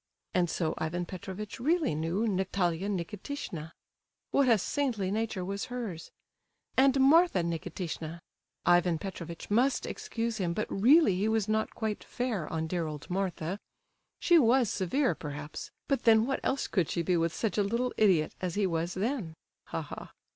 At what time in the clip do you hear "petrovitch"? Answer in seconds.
1.05-1.59, 8.97-9.51